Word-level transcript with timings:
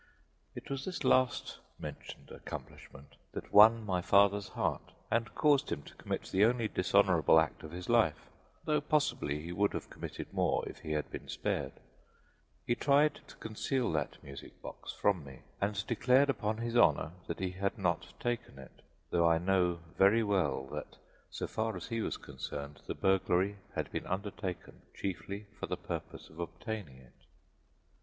It 0.55 0.67
was 0.71 0.83
this 0.83 1.03
last 1.03 1.59
mentioned 1.77 2.31
accomplishment 2.31 3.17
that 3.33 3.53
won 3.53 3.85
my 3.85 4.01
father's 4.01 4.47
heart 4.47 4.93
and 5.11 5.35
caused 5.35 5.71
him 5.71 5.83
to 5.83 5.93
commit 5.93 6.23
the 6.23 6.43
only 6.43 6.67
dishonorable 6.67 7.39
act 7.39 7.61
of 7.61 7.69
his 7.69 7.87
life, 7.87 8.31
though 8.65 8.81
possibly 8.81 9.43
he 9.43 9.51
would 9.51 9.73
have 9.75 9.91
committed 9.91 10.33
more 10.33 10.67
if 10.67 10.79
he 10.79 10.93
had 10.93 11.11
been 11.11 11.27
spared: 11.27 11.73
he 12.65 12.73
tried 12.73 13.19
to 13.27 13.35
conceal 13.35 13.91
that 13.91 14.17
music 14.23 14.59
box 14.63 14.91
from 14.91 15.23
me, 15.23 15.43
and 15.61 15.85
declared 15.85 16.31
upon 16.31 16.57
his 16.57 16.75
honor 16.75 17.11
that 17.27 17.37
he 17.39 17.51
had 17.51 17.77
not 17.77 18.11
taken 18.19 18.57
it, 18.57 18.81
though 19.11 19.29
I 19.29 19.37
know 19.37 19.81
very 19.99 20.23
well 20.23 20.65
that, 20.71 20.97
so 21.29 21.45
far 21.45 21.75
as 21.77 21.89
he 21.89 22.01
was 22.01 22.17
concerned, 22.17 22.81
the 22.87 22.95
burglary 22.95 23.57
had 23.75 23.91
been 23.91 24.07
undertaken 24.07 24.81
chiefly 24.95 25.45
for 25.59 25.67
the 25.67 25.77
purpose 25.77 26.27
of 26.31 26.39
obtaining 26.39 26.97
it. 26.97 27.27